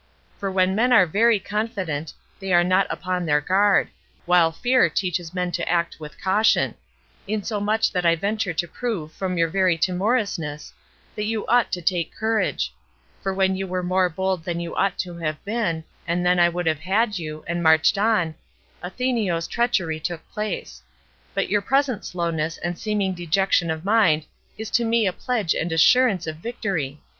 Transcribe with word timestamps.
For 0.39 0.49
when 0.49 0.73
men 0.73 0.91
are 0.91 1.05
very 1.05 1.37
confident, 1.39 2.11
they 2.39 2.51
are 2.53 2.63
not 2.63 2.87
upon 2.89 3.23
their 3.23 3.39
guard, 3.39 3.89
while 4.25 4.51
fear 4.51 4.89
teaches 4.89 5.31
men 5.31 5.51
to 5.51 5.69
act 5.69 5.99
with 5.99 6.19
caution; 6.19 6.73
insomuch 7.27 7.91
that 7.91 8.03
I 8.03 8.15
venture 8.15 8.51
to 8.51 8.67
prove 8.67 9.11
from 9.13 9.37
your 9.37 9.47
very 9.47 9.77
timorousness 9.77 10.73
that 11.15 11.25
you 11.25 11.45
ought 11.45 11.71
to 11.73 11.83
take 11.83 12.15
courage; 12.15 12.73
for 13.21 13.31
when 13.31 13.55
you 13.55 13.67
were 13.67 13.83
more 13.83 14.09
bold 14.09 14.43
than 14.43 14.59
you 14.59 14.75
ought 14.75 14.97
to 15.05 15.17
have 15.19 15.37
been, 15.45 15.83
and 16.07 16.25
than 16.25 16.39
I 16.39 16.49
would 16.49 16.65
have 16.65 16.79
had 16.79 17.19
you, 17.19 17.43
and 17.45 17.61
marched 17.61 17.95
on, 17.99 18.33
Athenio's 18.83 19.47
treachery 19.47 19.99
took 19.99 20.27
place; 20.31 20.81
but 21.35 21.47
your 21.47 21.61
present 21.61 22.05
slowness 22.05 22.57
and 22.57 22.75
seeming 22.75 23.13
dejection 23.13 23.69
of 23.69 23.85
mind 23.85 24.25
is 24.57 24.71
to 24.71 24.83
me 24.83 25.05
a 25.05 25.13
pledge 25.13 25.53
and 25.53 25.71
assurance 25.71 26.25
of 26.25 26.37
victory. 26.37 26.99